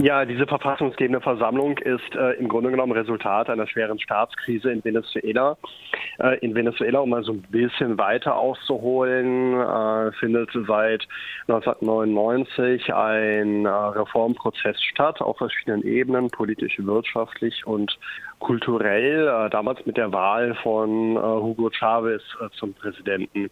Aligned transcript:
Ja, 0.00 0.24
diese 0.24 0.46
verfassungsgebende 0.46 1.20
Versammlung 1.20 1.76
ist 1.78 2.14
äh, 2.14 2.34
im 2.34 2.46
Grunde 2.46 2.70
genommen 2.70 2.92
Resultat 2.92 3.50
einer 3.50 3.66
schweren 3.66 3.98
Staatskrise 3.98 4.70
in 4.70 4.84
Venezuela. 4.84 5.56
Äh, 6.20 6.38
in 6.38 6.54
Venezuela, 6.54 7.00
um 7.00 7.10
mal 7.10 7.24
so 7.24 7.32
ein 7.32 7.42
bisschen 7.50 7.98
weiter 7.98 8.36
auszuholen, 8.36 9.60
äh, 9.60 10.12
findet 10.12 10.50
seit 10.52 11.08
1999 11.48 12.94
ein 12.94 13.66
äh, 13.66 13.68
Reformprozess 13.68 14.80
statt 14.84 15.20
auf 15.20 15.38
verschiedenen 15.38 15.82
Ebenen, 15.82 16.30
politisch, 16.30 16.78
wirtschaftlich 16.78 17.66
und 17.66 17.98
kulturell, 18.38 19.28
äh, 19.28 19.50
damals 19.50 19.84
mit 19.86 19.96
der 19.96 20.12
Wahl 20.12 20.54
von 20.62 21.16
äh, 21.16 21.20
Hugo 21.20 21.70
Chavez 21.70 22.22
zum 22.52 22.74
Präsidenten. 22.74 23.50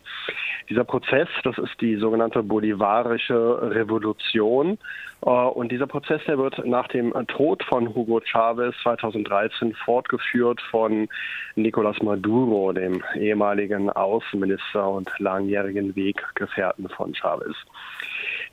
Dieser 0.69 0.85
Prozess, 0.85 1.29
das 1.45 1.59
ist 1.59 1.81
die 1.81 1.97
sogenannte 1.97 2.43
bolivarische 2.43 3.71
Revolution. 3.75 4.79
Und 5.21 5.73
dieser 5.73 5.87
Prozess, 5.87 6.21
der 6.27 6.39
wird 6.39 6.65
nach 6.67 6.89
dem 6.89 7.13
Tod 7.29 7.65
von 7.65 7.95
Hugo 7.95 8.21
Chavez 8.21 8.75
2013 8.83 9.75
fortgeführt 9.75 10.61
von 10.71 11.09
Nicolás 11.57 12.01
Maduro, 12.05 12.73
dem 12.73 13.03
ehemaligen 13.15 13.89
Außenminister 13.91 14.89
und 14.89 15.11
langjährigen 15.19 15.97
Weggefährten 15.97 16.89
von 16.91 17.15
Chavez. 17.15 17.57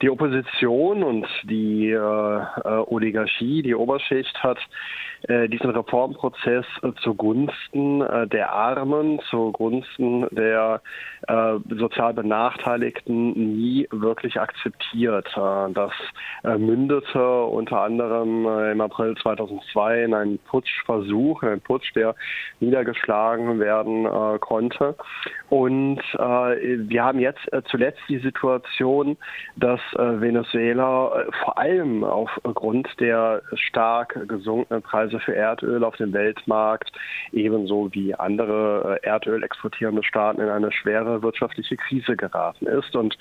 Die 0.01 0.09
Opposition 0.09 1.03
und 1.03 1.27
die 1.43 1.91
äh, 1.91 1.97
äh 1.97 2.83
Oligarchie, 2.87 3.61
die 3.61 3.75
Oberschicht 3.75 4.41
hat 4.43 4.57
äh, 4.57 5.12
diesen 5.29 5.69
Reformprozess 5.69 6.65
äh, 6.81 6.91
zugunsten 7.01 8.01
äh, 8.01 8.27
der 8.27 8.51
Armen, 8.51 9.19
zugunsten 9.29 10.27
der 10.31 10.81
äh, 11.27 11.55
sozial 11.77 12.13
Benachteiligten 12.13 13.31
nie 13.55 13.87
wirklich 13.91 14.39
akzeptiert. 14.39 15.27
das 15.35 15.91
mündete 16.57 17.43
unter 17.43 17.81
anderem 17.81 18.45
im 18.71 18.81
April 18.81 19.15
2002 19.15 20.03
in 20.03 20.13
einen 20.13 20.39
Putschversuch, 20.39 21.43
einen 21.43 21.61
Putsch, 21.61 21.95
der 21.95 22.15
niedergeschlagen 22.59 23.59
werden 23.59 24.39
konnte. 24.39 24.95
Und 25.49 26.01
wir 26.01 27.03
haben 27.03 27.19
jetzt 27.19 27.49
zuletzt 27.69 28.01
die 28.09 28.19
Situation, 28.19 29.17
dass 29.55 29.79
Venezuela 29.95 31.25
vor 31.43 31.57
allem 31.57 32.03
aufgrund 32.03 32.87
der 32.99 33.41
stark 33.53 34.27
gesunkenen 34.27 34.81
Preise 34.81 35.12
Preise 35.13 35.19
für 35.19 35.35
Erdöl 35.35 35.83
auf 35.83 35.95
dem 35.97 36.13
Weltmarkt, 36.13 36.91
ebenso 37.31 37.89
wie 37.93 38.15
andere 38.15 38.99
äh, 39.03 39.07
Erdöl 39.07 39.43
exportierende 39.43 40.03
Staaten 40.03 40.41
in 40.41 40.49
eine 40.49 40.71
schwere 40.71 41.21
wirtschaftliche 41.21 41.77
Krise 41.77 42.15
geraten 42.15 42.65
ist. 42.67 42.95
Und 42.95 43.17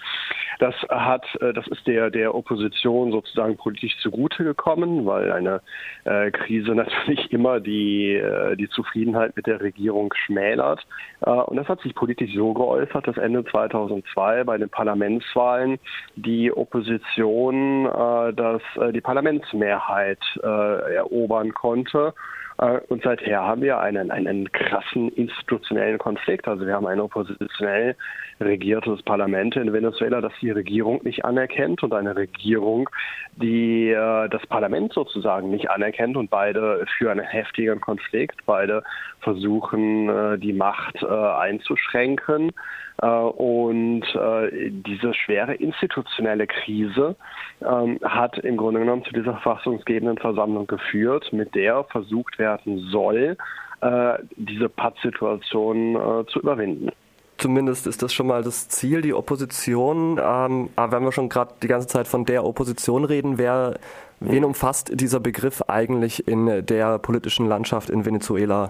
das 0.59 0.75
hat, 0.89 1.25
äh, 1.41 1.53
das 1.53 1.67
ist 1.69 1.87
der, 1.87 2.11
der 2.11 2.35
Opposition 2.35 3.13
sozusagen 3.13 3.57
politisch 3.57 3.97
zugute 4.01 4.45
gekommen, 4.45 5.07
weil 5.07 5.33
eine 5.33 5.61
äh, 6.05 6.31
Krise 6.31 6.75
natürlich 6.75 7.33
immer 7.33 7.61
die, 7.61 8.21
die 8.59 8.69
Zufriedenheit 8.69 9.37
mit 9.37 9.47
der 9.47 9.61
Regierung 9.61 10.13
schmälert. 10.15 10.85
Und 11.21 11.57
das 11.57 11.69
hat 11.69 11.81
sich 11.81 11.95
politisch 11.95 12.35
so 12.35 12.53
geäußert, 12.53 13.07
dass 13.07 13.17
Ende 13.17 13.45
2002 13.45 14.45
bei 14.45 14.59
den 14.59 14.69
Parlamentswahlen 14.69 15.79
die 16.17 16.53
Opposition 16.53 17.85
das, 17.85 18.63
die 18.93 19.01
Parlamentsmehrheit 19.01 20.19
erobern 20.43 21.55
konnte 21.55 21.82
konnte. 21.85 22.15
Äh, 22.59 22.81
und 22.89 23.03
seither 23.03 23.43
haben 23.43 23.63
wir 23.63 23.79
einen, 23.81 24.11
einen 24.11 24.51
krassen 24.53 25.11
institutionellen 25.11 25.99
Konflikt. 25.99 26.47
Also 26.49 26.67
wir 26.67 26.75
haben 26.75 26.87
ein 26.87 27.01
oppositionell 27.01 27.97
regiertes 28.41 29.03
Parlament 29.03 29.57
in 29.57 29.73
Venezuela, 29.73 30.21
das 30.21 30.33
die 30.41 30.51
Regierung 30.51 31.01
nicht 31.05 31.25
anerkennt 31.25 31.83
und 31.83 31.93
eine 31.95 32.17
Regierung, 32.17 32.89
die 33.37 33.91
äh, 33.91 34.29
das 34.29 34.47
Parlament 34.47 34.93
sozusagen 34.93 35.51
nicht 35.51 35.71
anerkennt 35.71 36.17
und 36.17 36.31
beide 36.31 36.85
führen 36.99 37.21
einen 37.21 37.29
heftigen 37.29 37.81
Konflikt. 37.81 38.41
Beide 38.47 38.83
versuchen, 39.21 40.09
äh, 40.09 40.39
die 40.39 40.53
Macht 40.53 41.03
einzuschränken. 41.05 42.53
Äh, 43.01 43.07
und 43.07 44.03
äh, 44.15 44.71
diese 44.71 45.15
schwere 45.15 45.55
institutionelle 45.55 46.47
Krise 46.47 47.17
ähm, 47.61 47.99
hat 48.03 48.39
im 48.39 48.57
Grunde 48.57 48.81
genommen 48.81 49.05
zu 49.05 49.13
dieser 49.13 49.33
verfassungsgebenden 49.35 50.19
Versammlung 50.19 50.67
geführt, 50.67 51.33
mit 51.33 51.55
der 51.55 51.85
versucht 51.85 52.39
werden 52.39 52.79
soll, 52.91 53.37
äh, 53.81 54.15
diese 54.37 54.69
Pattsituation 54.69 56.25
zu 56.29 56.41
überwinden. 56.41 56.91
Zumindest 57.39 57.89
ist 57.89 58.03
das 58.03 58.13
schon 58.15 58.29
mal 58.29 58.45
das 58.45 58.69
Ziel, 58.69 59.01
die 59.01 59.15
Opposition. 59.15 60.21
Ähm, 60.23 60.71
aber 60.77 60.93
wenn 60.93 61.03
wir 61.03 61.11
schon 61.11 61.29
gerade 61.29 61.55
die 61.61 61.67
ganze 61.67 61.89
Zeit 61.89 62.07
von 62.07 62.25
der 62.25 62.45
Opposition 62.45 63.05
reden, 63.05 63.37
wer, 63.39 63.81
wen 64.21 64.45
umfasst 64.45 64.93
dieser 65.01 65.19
Begriff 65.19 65.63
eigentlich 65.67 66.29
in 66.29 66.65
der 66.67 66.99
politischen 67.01 67.49
Landschaft 67.49 67.91
in 67.91 68.07
Venezuela? 68.07 68.69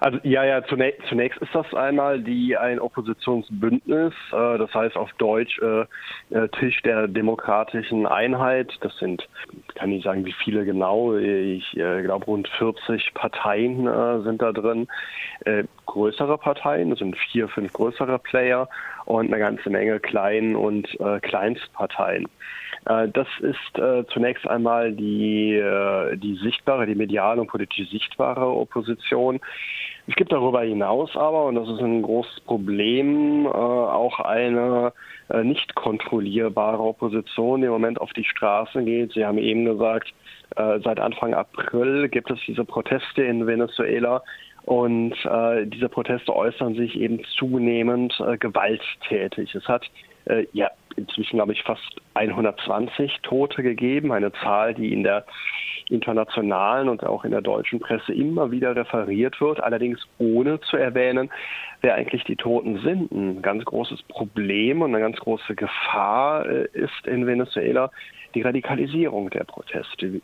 Also 0.00 0.18
ja, 0.22 0.44
ja, 0.44 0.64
zunächst, 0.64 1.06
zunächst 1.08 1.40
ist 1.40 1.54
das 1.54 1.72
einmal 1.74 2.20
die 2.20 2.56
ein 2.56 2.78
Oppositionsbündnis, 2.78 4.14
äh, 4.32 4.58
das 4.58 4.72
heißt 4.74 4.96
auf 4.96 5.12
Deutsch 5.14 5.58
äh, 5.60 5.84
äh, 6.30 6.48
Tisch 6.58 6.80
der 6.82 7.08
demokratischen 7.08 8.06
Einheit. 8.06 8.72
Das 8.80 8.96
sind, 8.98 9.26
kann 9.76 9.92
ich 9.92 10.02
sagen, 10.02 10.24
wie 10.24 10.32
viele 10.32 10.64
genau, 10.64 11.16
ich 11.16 11.76
äh, 11.76 12.02
glaube 12.02 12.24
rund 12.24 12.48
40 12.48 13.14
Parteien 13.14 13.86
äh, 13.86 14.22
sind 14.22 14.42
da 14.42 14.52
drin. 14.52 14.88
Äh, 15.44 15.64
größere 15.84 16.38
Parteien, 16.38 16.90
das 16.90 16.98
sind 16.98 17.16
vier, 17.16 17.48
fünf 17.48 17.72
größere 17.72 18.18
Player 18.18 18.68
und 19.04 19.26
eine 19.26 19.38
ganze 19.38 19.70
Menge 19.70 20.00
Klein- 20.00 20.56
und 20.56 20.98
äh, 20.98 21.20
Kleinstparteien. 21.20 22.26
Äh, 22.86 23.08
das 23.08 23.28
ist 23.40 23.78
äh, 23.78 24.04
zunächst 24.06 24.48
einmal 24.48 24.92
die, 24.92 25.62
die 26.16 26.38
sichtbare, 26.42 26.86
die 26.86 26.94
mediale 26.94 27.40
und 27.40 27.48
politisch 27.48 27.88
sichtbare 27.90 28.46
Opposition. 28.46 29.40
Es 30.08 30.14
gibt 30.14 30.32
darüber 30.32 30.62
hinaus 30.62 31.16
aber, 31.16 31.46
und 31.46 31.56
das 31.56 31.68
ist 31.68 31.80
ein 31.80 32.02
großes 32.02 32.40
Problem, 32.40 33.46
auch 33.46 34.20
eine 34.20 34.92
nicht 35.42 35.74
kontrollierbare 35.74 36.78
Opposition, 36.80 37.62
im 37.62 37.70
Moment 37.70 38.00
auf 38.00 38.12
die 38.12 38.24
Straßen 38.24 38.84
geht. 38.84 39.12
Sie 39.12 39.24
haben 39.24 39.38
eben 39.38 39.64
gesagt, 39.64 40.14
seit 40.54 41.00
Anfang 41.00 41.34
April 41.34 42.08
gibt 42.08 42.30
es 42.30 42.38
diese 42.46 42.64
Proteste 42.64 43.22
in 43.22 43.46
Venezuela. 43.46 44.22
Und 44.66 45.14
äh, 45.24 45.64
diese 45.64 45.88
Proteste 45.88 46.34
äußern 46.34 46.74
sich 46.74 46.96
eben 46.96 47.22
zunehmend 47.38 48.12
äh, 48.18 48.36
gewalttätig. 48.36 49.54
Es 49.54 49.66
hat 49.68 49.88
äh, 50.26 50.46
ja 50.52 50.70
inzwischen, 50.96 51.36
glaube 51.36 51.52
ich, 51.52 51.62
fast 51.62 52.00
120 52.14 53.18
Tote 53.22 53.62
gegeben, 53.62 54.12
eine 54.12 54.32
Zahl, 54.32 54.74
die 54.74 54.92
in 54.92 55.02
der 55.02 55.26
internationalen 55.88 56.88
und 56.88 57.04
auch 57.04 57.24
in 57.24 57.30
der 57.30 57.42
deutschen 57.42 57.78
Presse 57.78 58.12
immer 58.12 58.50
wieder 58.50 58.74
referiert 58.74 59.40
wird, 59.40 59.62
allerdings 59.62 60.00
ohne 60.18 60.60
zu 60.60 60.76
erwähnen, 60.76 61.30
wer 61.80 61.94
eigentlich 61.94 62.24
die 62.24 62.36
Toten 62.36 62.78
sind. 62.80 63.12
Ein 63.12 63.42
ganz 63.42 63.64
großes 63.64 64.02
Problem 64.04 64.82
und 64.82 64.94
eine 64.94 65.04
ganz 65.04 65.16
große 65.18 65.54
Gefahr 65.54 66.46
äh, 66.46 66.66
ist 66.72 67.06
in 67.06 67.26
Venezuela 67.26 67.90
die 68.34 68.42
Radikalisierung 68.42 69.30
der 69.30 69.44
Proteste. 69.44 70.20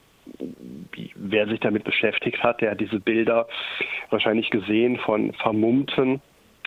Wer 1.17 1.49
sich 1.49 1.61
damit 1.61 1.85
beschäftigt 1.85 2.43
hat, 2.43 2.61
der 2.61 2.73
hat 2.73 2.81
diese 2.81 3.01
Bilder 3.01 3.47
wahrscheinlich 4.11 4.51
gesehen 4.51 4.99
von 4.99 5.33
vermummten 5.35 6.21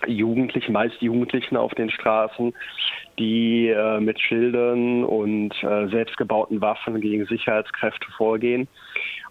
Jugendlichen, 0.08 0.74
meist 0.74 1.02
Jugendlichen 1.02 1.56
auf 1.56 1.74
den 1.74 1.90
Straßen, 1.90 2.54
die 3.18 3.70
äh, 3.70 4.00
mit 4.00 4.20
Schildern 4.20 5.04
und 5.04 5.52
äh, 5.64 5.88
selbstgebauten 5.88 6.62
Waffen 6.62 7.02
gegen 7.02 7.26
Sicherheitskräfte 7.26 8.08
vorgehen. 8.18 8.68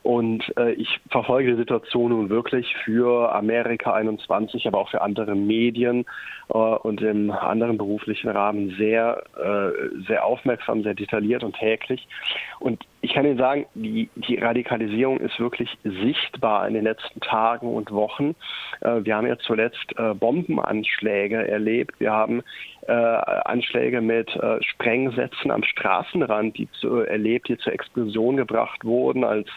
Und 0.04 0.44
äh, 0.58 0.72
ich 0.72 1.00
verfolge 1.10 1.52
die 1.52 1.56
Situation 1.56 2.10
nun 2.10 2.28
wirklich 2.28 2.76
für 2.84 3.34
Amerika 3.34 3.94
21, 3.94 4.66
aber 4.66 4.78
auch 4.78 4.90
für 4.90 5.00
andere 5.00 5.34
Medien 5.34 6.04
äh, 6.50 6.58
und 6.58 7.00
im 7.00 7.30
anderen 7.30 7.78
beruflichen 7.78 8.28
Rahmen 8.28 8.74
sehr, 8.76 9.24
äh, 9.34 10.02
sehr 10.06 10.26
aufmerksam, 10.26 10.82
sehr 10.82 10.92
detailliert 10.92 11.42
und 11.42 11.56
täglich. 11.56 12.06
Und 12.60 12.84
ich 13.04 13.12
kann 13.12 13.26
Ihnen 13.26 13.36
sagen, 13.36 13.66
die, 13.74 14.08
die 14.14 14.36
Radikalisierung 14.36 15.18
ist 15.18 15.38
wirklich 15.38 15.68
sichtbar 15.82 16.66
in 16.66 16.72
den 16.72 16.84
letzten 16.84 17.20
Tagen 17.20 17.68
und 17.68 17.90
Wochen. 17.92 18.34
Äh, 18.80 19.04
wir 19.04 19.14
haben 19.14 19.26
ja 19.26 19.36
zuletzt 19.36 19.92
äh, 19.98 20.14
Bombenanschläge 20.14 21.46
erlebt. 21.46 22.00
Wir 22.00 22.12
haben 22.12 22.42
äh, 22.86 22.92
Anschläge 22.92 24.00
mit 24.00 24.30
Sprengsätzen 24.60 25.50
am 25.50 25.64
Straßenrand, 25.64 26.56
die 26.58 26.68
zu, 26.80 27.00
erlebt, 27.00 27.48
die 27.48 27.56
zur 27.56 27.72
Explosion 27.72 28.36
gebracht 28.36 28.84
wurden, 28.84 29.24
als 29.24 29.48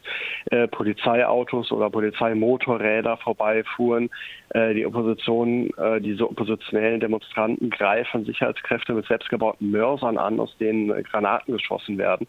Polizeiautos 0.72 1.74
oder 1.74 1.89
Polizeimotorräder 1.89 3.18
vorbeifuhren. 3.18 4.10
Die 4.56 4.86
Opposition, 4.86 5.69
diese 6.00 6.30
oppositionellen 6.30 7.01
Demonstranten 7.01 7.69
greifen 7.69 8.24
Sicherheitskräfte 8.24 8.94
mit 8.94 9.06
selbstgebauten 9.07 9.72
Mörsern 9.72 10.18
an, 10.18 10.39
aus 10.39 10.56
denen 10.57 11.04
Granaten 11.04 11.54
geschossen 11.54 11.98
werden. 11.98 12.27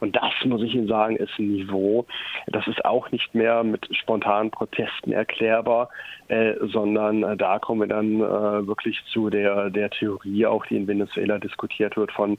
Und 0.00 0.16
das, 0.16 0.32
muss 0.44 0.59
ich 0.62 0.74
Ihnen 0.74 0.88
sagen, 0.88 1.16
ist 1.16 1.38
ein 1.38 1.52
Niveau, 1.52 2.06
das 2.46 2.66
ist 2.66 2.84
auch 2.84 3.10
nicht 3.10 3.34
mehr 3.34 3.64
mit 3.64 3.88
spontanen 3.96 4.50
Protesten 4.50 5.12
erklärbar, 5.12 5.88
sondern 6.60 7.38
da 7.38 7.58
kommen 7.58 7.80
wir 7.80 7.88
dann 7.88 8.20
wirklich 8.20 9.02
zu 9.12 9.30
der, 9.30 9.70
der 9.70 9.90
Theorie, 9.90 10.46
auch, 10.46 10.64
die 10.66 10.76
in 10.76 10.86
Venezuela 10.86 11.38
diskutiert 11.38 11.96
wird, 11.96 12.12
von 12.12 12.38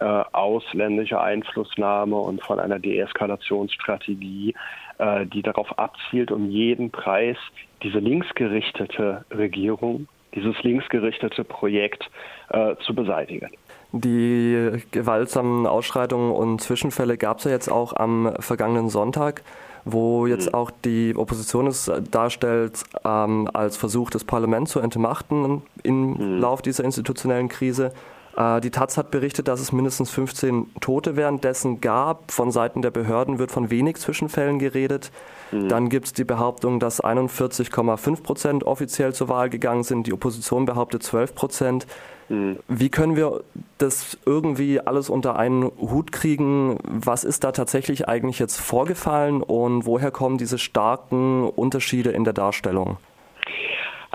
äh, 0.00 0.04
ausländischer 0.04 1.22
Einflussnahme 1.22 2.16
und 2.16 2.42
von 2.42 2.60
einer 2.60 2.78
Deeskalationsstrategie, 2.78 4.54
äh, 4.98 5.26
die 5.26 5.42
darauf 5.42 5.78
abzielt, 5.78 6.30
um 6.30 6.50
jeden 6.50 6.90
Preis 6.90 7.36
diese 7.82 7.98
linksgerichtete 7.98 9.24
Regierung, 9.30 10.08
dieses 10.34 10.62
linksgerichtete 10.62 11.44
Projekt 11.44 12.10
äh, 12.50 12.76
zu 12.84 12.94
beseitigen. 12.94 13.50
Die 13.92 14.82
gewaltsamen 14.90 15.66
Ausschreitungen 15.66 16.32
und 16.32 16.60
Zwischenfälle 16.60 17.16
gab 17.16 17.38
es 17.38 17.44
ja 17.44 17.52
jetzt 17.52 17.70
auch 17.70 17.94
am 17.96 18.32
vergangenen 18.40 18.88
Sonntag 18.88 19.42
wo 19.86 20.26
jetzt 20.26 20.48
mhm. 20.48 20.54
auch 20.54 20.70
die 20.84 21.14
Opposition 21.16 21.68
es 21.68 21.90
darstellt 22.10 22.82
ähm, 23.04 23.48
als 23.52 23.76
Versuch, 23.76 24.10
das 24.10 24.24
Parlament 24.24 24.68
zu 24.68 24.80
entmachten 24.80 25.62
im 25.84 26.10
mhm. 26.10 26.40
Lauf 26.40 26.60
dieser 26.60 26.82
institutionellen 26.82 27.48
Krise. 27.48 27.92
Äh, 28.36 28.60
die 28.60 28.70
Taz 28.70 28.96
hat 28.96 29.12
berichtet, 29.12 29.46
dass 29.46 29.60
es 29.60 29.70
mindestens 29.70 30.10
15 30.10 30.66
Tote 30.80 31.14
währenddessen 31.14 31.80
gab. 31.80 32.32
Von 32.32 32.50
Seiten 32.50 32.82
der 32.82 32.90
Behörden 32.90 33.38
wird 33.38 33.52
von 33.52 33.70
wenig 33.70 33.96
Zwischenfällen 33.98 34.58
geredet. 34.58 35.12
Mhm. 35.52 35.68
Dann 35.68 35.88
gibt 35.88 36.06
es 36.06 36.12
die 36.12 36.24
Behauptung, 36.24 36.80
dass 36.80 37.02
41,5 37.02 38.22
Prozent 38.24 38.64
offiziell 38.64 39.14
zur 39.14 39.28
Wahl 39.28 39.50
gegangen 39.50 39.84
sind. 39.84 40.08
Die 40.08 40.12
Opposition 40.12 40.66
behauptet 40.66 41.04
12 41.04 41.34
Prozent. 41.36 41.86
Mhm. 42.28 42.56
Wie 42.66 42.88
können 42.88 43.14
wir 43.14 43.42
das 43.78 44.18
irgendwie 44.26 44.80
alles 44.80 45.10
unter 45.10 45.36
einen 45.36 45.64
Hut 45.64 46.12
kriegen? 46.12 46.78
Was 46.82 47.24
ist 47.24 47.44
da 47.44 47.52
tatsächlich 47.52 48.08
eigentlich 48.08 48.38
jetzt 48.38 48.58
vorgefallen 48.58 49.42
und 49.42 49.86
woher 49.86 50.10
kommen 50.10 50.38
diese 50.38 50.58
starken 50.58 51.48
Unterschiede 51.48 52.10
in 52.10 52.24
der 52.24 52.32
Darstellung? 52.32 52.98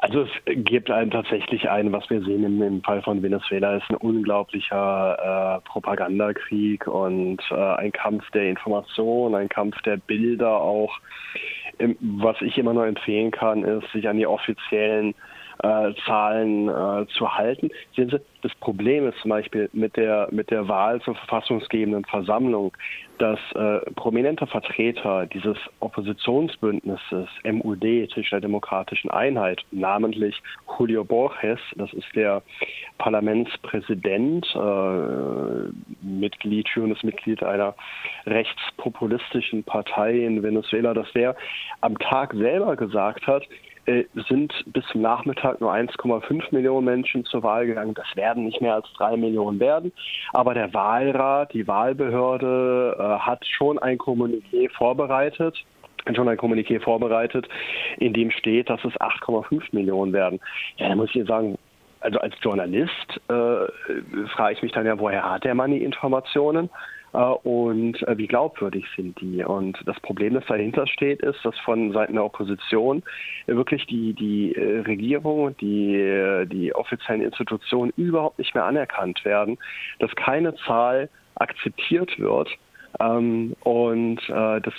Also 0.02 0.24
es 0.24 0.30
gibt 0.46 0.90
einen 0.90 1.12
tatsächlich 1.12 1.69
ein, 1.69 1.92
was 1.92 2.10
wir 2.10 2.22
sehen 2.24 2.44
im, 2.44 2.62
im 2.63 2.81
Fall 2.81 3.04
von 3.04 3.22
Venezuela, 3.22 3.78
ist 3.78 3.90
ein 3.90 3.98
unglaublicher 3.98 5.60
äh, 5.60 5.69
Propagandakrieg 5.69 6.88
und 6.88 7.40
äh, 7.52 7.75
ein 7.75 7.92
Kampf 7.92 8.30
der 8.31 8.50
Information, 8.50 9.36
ein 9.36 9.48
Kampf 9.48 9.80
der 9.84 9.98
Bilder 9.98 10.60
auch. 10.60 10.98
Was 12.00 12.42
ich 12.42 12.58
immer 12.58 12.74
nur 12.74 12.88
empfehlen 12.88 13.30
kann, 13.30 13.63
ist, 13.63 13.92
sich 13.92 14.08
an 14.10 14.18
die 14.18 14.25
offiziellen 14.25 15.13
äh, 15.63 15.94
Zahlen 16.06 16.69
äh, 16.69 17.06
zu 17.18 17.34
halten. 17.34 17.69
Sehen 17.96 18.10
Sie, 18.10 18.19
das 18.42 18.54
Problem 18.56 19.08
ist 19.08 19.19
zum 19.19 19.30
Beispiel 19.30 19.69
mit 19.74 19.96
der, 19.96 20.28
mit 20.31 20.50
der 20.50 20.68
Wahl 20.68 21.02
zur 21.02 21.16
verfassungsgebenden 21.16 22.06
Versammlung, 22.06 22.75
dass 23.19 23.40
äh, 23.54 23.80
prominente 23.92 24.48
Vertreter 24.48 25.28
dieses 25.28 25.58
Oppositionsbündnisses 25.80 27.28
MUD, 27.44 28.10
Tisch 28.12 28.31
der 28.31 28.42
Demokratischen 28.42 29.12
Einheit, 29.12 29.62
namentlich 29.69 30.42
Julio 30.80 31.04
Borges, 31.04 31.60
das 31.75 31.94
ist 31.94 32.08
der 32.16 32.42
Parlamentspräsident, 32.98 34.48
äh, 34.56 35.72
Mitglied, 36.04 36.68
führendes 36.69 37.04
Mitglied 37.04 37.44
einer 37.44 37.75
rechtspopulistischen 38.25 39.63
Partei 39.63 40.25
in 40.25 40.42
Venezuela, 40.42 40.96
dass 40.96 41.12
der 41.13 41.36
am 41.81 41.98
Tag 42.00 42.34
selber 42.34 42.75
gesagt 42.75 43.28
hat, 43.28 43.44
sind 44.28 44.54
bis 44.68 44.86
zum 44.92 45.01
Nachmittag 45.01 45.60
nur 45.60 45.74
1,5 45.74 46.44
Millionen 46.51 46.86
Menschen 46.86 47.25
zur 47.25 47.44
Wahl 47.44 47.66
gegangen. 47.66 47.94
Das 47.94 48.16
werden 48.16 48.45
nicht 48.45 48.62
mehr 48.62 48.75
als 48.75 48.92
drei 48.94 49.18
Millionen 49.18 49.60
werden. 49.60 49.92
Aber 50.33 50.54
der 50.54 50.74
Wahlrat, 50.74 51.54
die 51.54 51.68
Wahlbehörde 51.68 52.95
äh, 53.00 53.19
hat 53.19 53.45
schon 53.45 53.80
ein 53.80 53.98
Kommuniqué 53.98 54.69
vorbereitet 54.72 55.57
schon 56.16 56.28
ein 56.28 56.38
Kommuniqué 56.38 56.80
vorbereitet, 56.80 57.48
in 58.00 58.12
dem 58.13 58.31
steht, 58.31 58.72
dass 58.72 58.83
es 58.83 58.94
8,5 58.95 59.62
Millionen 59.72 60.13
werden. 60.13 60.39
Ja, 60.77 60.89
da 60.89 60.95
muss 60.95 61.10
ich 61.10 61.18
Ihnen 61.18 61.27
sagen, 61.27 61.57
also 62.00 62.19
als 62.19 62.34
Journalist 62.42 63.22
äh, 63.30 64.25
frage 64.34 64.54
ich 64.54 64.62
mich 64.63 64.72
dann 64.72 64.88
ja, 64.88 64.98
woher 64.98 65.24
hat 65.24 65.44
der 65.44 65.54
Mann 65.54 65.72
die 65.72 65.84
Informationen? 65.84 66.69
Äh, 67.13 67.18
und 67.18 68.02
äh, 68.08 68.18
wie 68.18 68.28
glaubwürdig 68.28 68.86
sind 68.96 69.19
die. 69.19 69.44
Und 69.44 69.78
das 69.86 70.00
Problem, 70.00 70.34
das 70.34 70.46
dahinter 70.46 70.88
steht, 70.88 71.22
ist, 71.22 71.44
dass 71.44 71.58
von 71.60 71.92
Seiten 71.92 72.13
der 72.13 72.25
Opposition 72.25 73.04
wirklich 73.48 73.86
die, 73.88 74.13
die 74.13 74.56
äh, 74.56 74.81
Regierung, 74.81 75.56
die, 75.58 76.46
die 76.48 76.74
offiziellen 76.74 77.22
Institutionen 77.22 77.92
überhaupt 77.98 78.40
nicht 78.40 78.56
mehr 78.56 78.66
anerkannt 78.66 79.24
werden, 79.25 79.58
dass 80.00 80.16
keine 80.16 80.56
Zahl 80.56 81.10
akzeptiert 81.36 82.18
wird. 82.19 82.50
Ähm, 83.00 83.56
und 83.62 84.19
das 84.30 84.74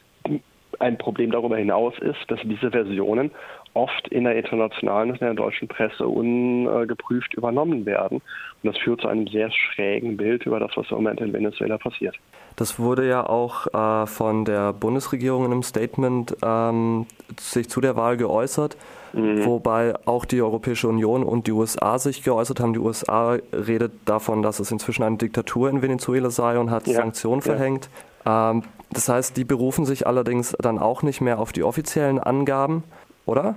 ein 0.79 0.99
Problem 0.99 1.31
darüber 1.31 1.57
hinaus 1.57 1.95
ist, 1.99 2.19
dass 2.29 2.41
diese 2.43 2.71
Versionen 2.71 3.31
oft 3.75 4.09
in 4.09 4.25
der 4.25 4.37
internationalen 4.37 5.11
und 5.11 5.21
in 5.21 5.27
der 5.27 5.35
deutschen 5.35 5.69
Presse 5.69 6.07
ungeprüft 6.07 7.35
übernommen 7.35 7.87
werden. 7.87 8.21
Und 8.63 8.75
das 8.75 8.79
führt 8.79 9.01
zu 9.01 9.09
einem 9.09 9.27
sehr 9.29 9.51
schrägen 9.51 10.17
Bild 10.17 10.45
über 10.47 10.61
das, 10.61 10.73
was 10.77 10.91
im 10.91 10.97
Moment 10.99 11.21
in 11.21 11.33
Venezuela 11.33 11.79
passiert. 11.79 12.17
Das 12.57 12.79
wurde 12.79 13.09
ja 13.09 13.27
auch 13.27 13.67
äh, 13.73 14.07
von 14.07 14.45
der 14.45 14.73
Bundesregierung 14.73 15.47
in 15.47 15.53
einem 15.53 15.63
Statement 15.63 16.37
ähm, 16.43 17.07
sich 17.39 17.71
zu 17.71 17.81
der 17.81 17.97
Wahl 17.97 18.19
geäußert, 18.19 18.77
mhm. 19.15 19.45
wobei 19.47 19.95
auch 20.05 20.27
die 20.27 20.43
Europäische 20.43 20.89
Union 20.89 21.23
und 21.23 21.47
die 21.47 21.53
USA 21.53 21.99
sich 21.99 22.23
geäußert 22.23 22.61
haben. 22.61 22.75
Die 22.75 22.79
USA 22.79 23.39
redet 23.53 23.93
davon, 24.05 24.43
dass 24.43 24.61
es 24.61 24.71
inzwischen 24.71 25.03
eine 25.03 25.17
Diktatur 25.17 25.71
in 25.71 25.81
Venezuela 25.81 26.31
sei 26.31 26.59
und 26.59 26.71
hat 26.71 26.87
ja. 26.87 26.95
Sanktionen 26.95 27.41
ja. 27.41 27.55
verhängt. 27.55 27.89
Ähm, 28.27 28.63
das 28.93 29.09
heißt, 29.09 29.37
die 29.39 29.45
berufen 29.45 29.87
sich 29.87 30.07
allerdings 30.07 30.55
dann 30.61 30.79
auch 30.79 31.03
nicht 31.03 31.23
mehr 31.23 31.39
auf 31.39 31.53
die 31.53 31.63
offiziellen 31.63 32.19
Angaben, 32.19 32.85
oder? 33.27 33.57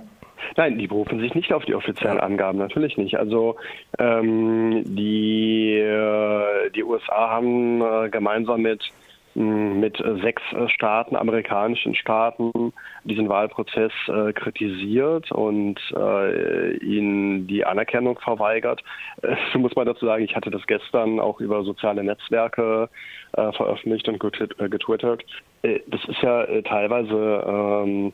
Nein, 0.56 0.78
die 0.78 0.86
berufen 0.86 1.20
sich 1.20 1.34
nicht 1.34 1.52
auf 1.52 1.64
die 1.64 1.74
offiziellen 1.74 2.20
Angaben, 2.20 2.58
natürlich 2.58 2.96
nicht. 2.96 3.18
Also 3.18 3.56
ähm, 3.98 4.82
die, 4.84 5.72
äh, 5.78 6.70
die 6.70 6.84
USA 6.84 7.30
haben 7.30 7.80
äh, 7.80 8.10
gemeinsam 8.10 8.62
mit 8.62 8.92
mit 9.36 10.02
sechs 10.22 10.42
äh, 10.52 10.66
Staaten, 10.70 11.14
amerikanischen 11.14 11.94
Staaten, 11.94 12.72
diesen 13.04 13.28
Wahlprozess 13.28 13.92
äh, 14.08 14.32
kritisiert 14.32 15.30
und 15.30 15.78
äh, 15.94 16.76
ihnen 16.78 17.46
die 17.46 17.64
Anerkennung 17.66 18.18
verweigert. 18.18 18.82
Äh, 19.22 19.36
muss 19.58 19.76
man 19.76 19.84
dazu 19.86 20.06
sagen, 20.06 20.24
ich 20.24 20.34
hatte 20.34 20.50
das 20.50 20.66
gestern 20.66 21.20
auch 21.20 21.40
über 21.40 21.64
soziale 21.64 22.02
Netzwerke 22.02 22.88
äh, 23.32 23.52
veröffentlicht 23.52 24.08
und 24.08 24.24
äh, 24.24 24.68
getwittert. 24.70 25.22
das 25.62 26.04
ist 26.06 26.22
ja 26.22 26.46
teilweise 26.62 27.44
ähm, 27.46 28.12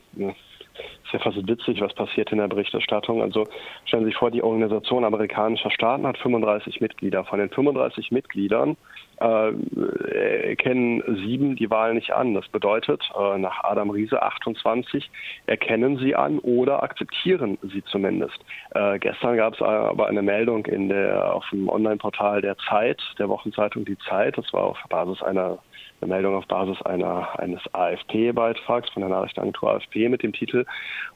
ist 1.12 1.25
ja 1.25 1.31
fast 1.31 1.47
witzig, 1.47 1.81
was 1.81 1.93
passiert 1.94 2.32
in 2.32 2.38
der 2.38 2.49
Berichterstattung. 2.49 3.23
Also 3.23 3.47
stellen 3.85 4.05
Sie 4.05 4.11
sich 4.11 4.17
vor, 4.17 4.31
die 4.31 4.43
Organisation 4.43 5.05
amerikanischer 5.05 5.70
Staaten 5.70 6.06
hat 6.06 6.19
35 6.19 6.81
Mitglieder. 6.81 7.25
Von 7.25 7.38
den 7.38 7.50
35 7.50 8.11
Mitgliedern 8.12 8.76
erkennen 9.17 11.03
sieben 11.25 11.56
die 11.56 11.70
Wahl 11.70 11.94
nicht 11.94 12.12
an. 12.12 12.35
Das 12.35 12.49
bedeutet, 12.49 13.03
äh, 13.19 13.38
nach 13.38 13.62
Adam 13.64 13.91
Riese 13.91 14.23
28 14.23 15.11
erkennen 15.47 15.99
sie 15.99 16.14
an 16.14 16.38
oder 16.40 16.83
akzeptieren 16.83 17.59
sie 17.62 17.85
zumindest. 17.85 18.38
Äh, 18.75 18.99
gestern 18.99 19.37
gab 19.37 19.54
es 19.54 19.62
aber 19.62 20.07
eine 20.07 20.23
Meldung 20.23 20.66
in 20.66 20.88
der, 20.88 21.35
auf 21.35 21.45
dem 21.50 21.69
Online-Portal 21.69 22.42
der 22.42 22.57
Zeit, 22.69 23.00
der 23.19 23.28
Wochenzeitung 23.28 23.85
Die 23.85 23.99
Zeit. 23.99 24.37
Das 24.38 24.52
war 24.52 24.64
auf 24.64 24.78
Basis 24.88 25.23
einer 25.23 25.59
eine 26.02 26.14
Meldung 26.14 26.35
auf 26.35 26.47
Basis 26.49 26.83
einer, 26.83 27.38
eines 27.38 27.61
AFP-Beitrags 27.73 28.90
von 28.90 29.02
der 29.02 29.11
Nachrichtenagentur 29.11 29.75
AFP 29.75 30.09
mit 30.09 30.23
dem 30.25 30.33
Titel 30.33 30.66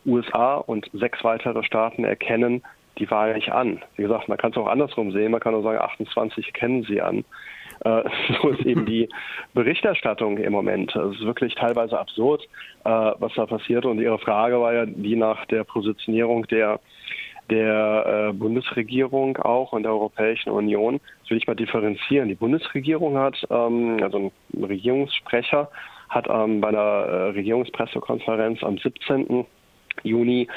USA 0.05 0.55
und 0.55 0.89
sechs 0.93 1.25
weitere 1.25 1.65
Staaten 1.65 2.05
erkennen 2.05 2.63
die 2.99 3.11
Wahl 3.11 3.35
nicht 3.35 3.53
an. 3.53 3.83
Wie 3.97 4.03
gesagt, 4.03 4.29
man 4.29 4.39
kann 4.39 4.53
es 4.53 4.57
auch 4.57 4.69
andersrum 4.69 5.13
sehen. 5.13 5.33
Man 5.33 5.41
kann 5.41 5.53
nur 5.53 5.63
sagen, 5.63 5.79
28 5.79 6.53
kennen 6.53 6.85
sie 6.85 7.03
an. 7.03 7.25
Äh, 7.87 8.03
so 8.43 8.49
ist 8.49 8.67
eben 8.67 8.87
die 8.87 9.09
Berichterstattung 9.55 10.39
im 10.39 10.53
Moment. 10.53 10.95
Es 10.97 11.17
ist 11.17 11.25
wirklich 11.25 11.55
teilweise 11.55 11.99
absurd, 11.99 12.43
äh, 12.85 12.89
was 12.91 13.33
da 13.35 13.47
passiert. 13.47 13.85
Und 13.85 14.01
Ihre 14.01 14.19
Frage 14.19 14.61
war 14.61 14.75
ja 14.75 14.87
die 14.87 15.17
nach 15.17 15.47
der 15.47 15.65
Positionierung 15.65 16.47
der 16.49 16.81
der 17.49 18.31
äh, 18.31 18.33
Bundesregierung 18.33 19.37
auch 19.37 19.73
und 19.73 19.85
der 19.85 19.93
Europäischen 19.93 20.51
Union. 20.51 20.99
Das 21.21 21.31
will 21.31 21.37
ich 21.37 21.47
mal 21.47 21.55
differenzieren. 21.55 22.29
Die 22.29 22.35
Bundesregierung 22.35 23.17
hat, 23.19 23.37
ähm, 23.51 23.99
also 24.03 24.33
ein 24.53 24.65
Regierungssprecher, 24.65 25.71
hat 26.09 26.27
ähm, 26.29 26.61
bei 26.61 26.71
einer 26.71 27.37
Regierungspressekonferenz 27.37 28.65
am 28.65 28.79
17. 28.79 29.47
Juni 30.03 30.49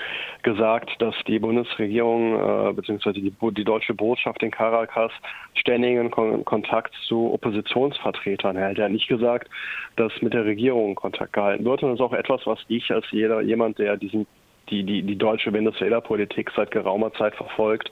gesagt, 0.43 0.89
dass 0.99 1.15
die 1.27 1.39
Bundesregierung 1.39 2.35
äh, 2.69 2.73
bzw. 2.73 3.13
Die, 3.13 3.33
die, 3.51 3.63
deutsche 3.63 3.93
Botschaft 3.93 4.41
in 4.43 4.51
Caracas 4.51 5.11
ständigen 5.53 6.11
Kon 6.11 6.45
Kontakt 6.45 6.93
zu 7.07 7.33
Oppositionsvertretern 7.33 8.57
hält. 8.57 8.77
Er 8.77 8.85
hat 8.85 8.91
nicht 8.91 9.07
gesagt, 9.07 9.49
dass 9.95 10.11
mit 10.21 10.33
der 10.33 10.45
Regierung 10.45 10.95
Kontakt 10.95 11.33
gehalten 11.33 11.65
wird. 11.65 11.83
Und 11.83 11.89
das 11.89 11.99
ist 11.99 12.05
auch 12.05 12.13
etwas, 12.13 12.45
was 12.45 12.59
ich 12.67 12.91
als 12.91 13.05
jeder, 13.11 13.41
jemand, 13.41 13.79
der 13.79 13.97
diesen 13.97 14.27
die, 14.69 14.83
die, 14.83 15.01
die 15.01 15.17
deutsche 15.17 15.51
Venezuela-Politik 15.51 16.51
seit 16.55 16.71
geraumer 16.71 17.11
Zeit 17.13 17.35
verfolgt, 17.35 17.89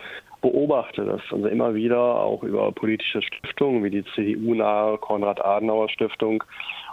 beobachte 0.52 1.04
das 1.04 1.22
also 1.32 1.48
immer 1.48 1.76
wieder 1.76 2.00
auch 2.00 2.44
über 2.44 2.72
politische 2.72 3.22
Stiftungen 3.22 3.84
wie 3.84 3.90
die 3.90 4.06
CDU-nahe 4.16 4.98
Konrad-Adenauer-Stiftung 4.98 6.44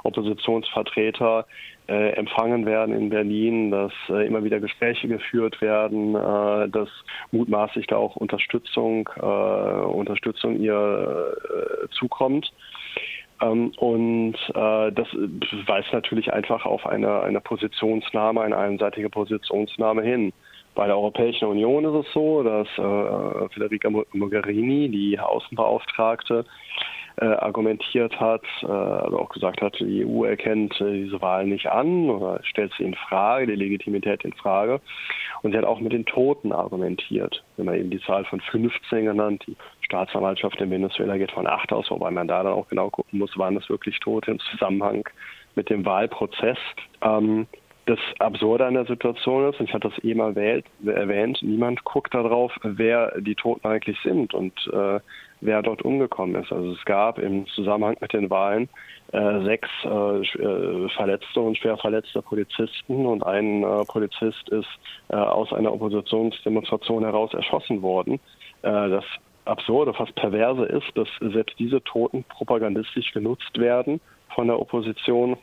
Oppositionsvertreter 0.03 1.47
äh, 1.89 2.11
empfangen 2.11 2.67
werden 2.67 2.95
in 2.95 3.11
Berlin, 3.11 3.71
dass 3.71 3.93
äh, 4.09 4.27
immer 4.27 4.43
wieder 4.43 4.59
Gespräche 4.61 5.07
geführt 5.07 5.61
werden, 5.61 6.15
äh, 6.15 6.69
dass 6.69 6.89
mutmaßlich 7.31 7.87
da 7.87 7.97
auch 7.97 8.17
Unterstützung, 8.17 9.09
äh, 9.17 9.21
Unterstützung 9.21 10.59
ihr 10.59 11.37
äh, 11.85 11.89
zukommt. 11.99 12.53
Ähm, 13.41 13.73
und 13.77 14.35
äh, 14.55 14.93
das 14.93 15.09
weist 15.67 15.93
natürlich 15.93 16.33
einfach 16.33 16.67
auf 16.67 16.87
eine, 16.87 17.23
eine 17.23 17.41
Positionsnahme, 17.41 18.41
eine 18.41 18.57
einseitige 18.57 19.11
Positionsnahme 19.11 20.03
hin. 20.03 20.33
Bei 20.75 20.87
der 20.87 20.97
Europäischen 20.97 21.47
Union 21.49 21.85
ist 21.85 22.07
es 22.07 22.13
so, 22.13 22.43
dass 22.43 22.67
äh, 22.79 23.49
Federica 23.51 23.91
Mogherini, 23.91 24.89
die 24.89 25.19
Außenbeauftragte, 25.19 26.45
äh, 27.17 27.27
argumentiert 27.27 28.19
hat, 28.19 28.43
äh, 28.63 28.67
also 28.67 29.21
auch 29.21 29.29
gesagt 29.29 29.61
hat, 29.63 29.79
die 29.79 30.05
EU 30.05 30.25
erkennt 30.25 30.81
äh, 30.81 31.05
diese 31.05 31.23
Wahl 31.23 31.47
nicht 31.47 31.67
an 31.69 32.11
oder 32.11 32.41
stellt 32.43 32.73
sie 32.77 32.83
in 32.83 32.95
Frage, 32.95 33.47
die 33.47 33.55
Legitimität 33.55 34.25
in 34.25 34.33
Frage. 34.33 34.81
Und 35.43 35.53
sie 35.53 35.59
hat 35.59 35.65
auch 35.65 35.79
mit 35.79 35.93
den 35.93 36.07
Toten 36.07 36.51
argumentiert. 36.51 37.45
Wenn 37.57 37.67
man 37.67 37.77
eben 37.77 37.91
die 37.91 38.01
Zahl 38.01 38.25
von 38.25 38.41
15 38.41 39.05
genannt, 39.05 39.45
die 39.47 39.57
Staatsanwaltschaft 39.83 40.61
in 40.61 40.73
Venezuela 40.73 41.17
geht 41.17 41.31
von 41.31 41.47
8 41.47 41.73
aus, 41.73 41.89
wobei 41.91 42.11
man 42.11 42.27
da 42.27 42.43
dann 42.43 42.55
auch 42.55 42.69
genau 42.69 42.91
gucken 42.91 43.21
muss, 43.21 43.39
waren 43.39 43.55
das 43.55 43.69
wirklich 43.69 44.01
Tote 44.01 44.33
im 44.33 44.41
Zusammenhang 44.51 45.09
mit 45.55 45.71
dem 45.71 45.85
Wahlprozess. 45.85 46.59
Ähm, 47.01 47.47
das 47.87 47.99
Absurde 48.19 48.67
an 48.67 48.75
der 48.75 48.87
Situation 48.87 49.49
ist, 49.49 49.61
und 49.61 49.69
ich 49.69 49.75
hatte 49.75 49.91
das 49.91 49.99
eben 49.99 50.21
erwähnt, 50.21 50.67
erwähnt 50.87 51.39
niemand 51.43 51.85
guckt 51.85 52.15
darauf, 52.15 52.53
wer 52.63 53.21
die 53.21 53.35
Toten 53.35 53.67
eigentlich 53.67 53.99
sind 54.03 54.33
und 54.33 54.53
äh, 54.73 55.01
wer 55.41 55.63
dort 55.63 55.83
umgekommen 55.83 56.43
ist. 56.43 56.51
Also 56.51 56.73
es 56.73 56.85
gab 56.87 57.19
im 57.19 57.47
Zusammenhang 57.49 57.97
mit 58.01 58.13
den 58.13 58.31
Wahlen 58.31 58.69
äh, 59.13 59.43
sechs 59.45 59.69
äh, 59.85 59.89
äh 59.89 60.89
verletzte 60.97 61.41
und 61.41 61.59
schwer 61.59 61.77
verletzte 61.77 62.23
Polizisten 62.23 63.07
und 63.07 63.25
ein 63.25 63.63
äh, 63.63 63.85
Polizist 63.85 64.49
ist 64.49 64.69
äh, 65.09 65.17
aus 65.17 65.53
einer 65.53 65.73
Oppositionsdemonstration 65.73 67.05
heraus 67.05 67.35
erschossen 67.35 67.83
worden. 67.83 68.19
das 68.63 69.05
Absurde, 69.45 69.93
fast 69.93 70.15
Perverse 70.15 70.65
ist, 70.65 70.87
dass 70.95 71.09
selbst 71.21 71.59
diese 71.59 71.83
Toten 71.85 72.25
propagandistisch 72.25 73.13
genutzt 73.13 73.59
werden 73.59 74.01
von 74.35 74.47
der 74.47 74.59
Opposition 74.59 75.37